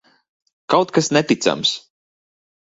[0.73, 1.75] Kaut kas neticams!